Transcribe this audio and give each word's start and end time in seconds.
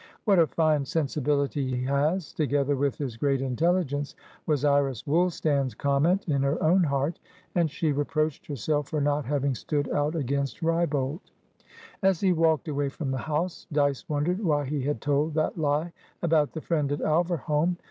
"What 0.25 0.39
a 0.39 0.47
fine 0.47 0.83
sensibility 0.83 1.75
he 1.77 1.83
has, 1.83 2.33
together 2.33 2.75
with 2.75 2.97
his 2.97 3.17
great 3.17 3.39
intelligence!" 3.39 4.15
was 4.47 4.65
Iris 4.65 5.05
Woolstan's 5.05 5.75
comment 5.75 6.27
in 6.27 6.41
her 6.41 6.57
own 6.63 6.83
heart. 6.83 7.19
And 7.53 7.69
she 7.69 7.91
reproached 7.91 8.47
herself 8.47 8.89
for 8.89 8.99
not 8.99 9.25
having 9.25 9.53
stood 9.53 9.87
out 9.91 10.15
against 10.15 10.63
Wrybolt. 10.63 11.29
As 12.01 12.19
he 12.19 12.33
walked 12.33 12.67
away 12.67 12.89
from 12.89 13.11
the 13.11 13.19
house, 13.19 13.67
Dyce 13.71 14.03
wondered 14.09 14.43
why 14.43 14.65
he 14.65 14.81
had 14.81 15.01
told 15.01 15.35
that 15.35 15.59
lie 15.59 15.93
about 16.23 16.53
the 16.53 16.61
friend 16.61 16.91
at 16.91 17.01
Alverholme. 17.01 17.77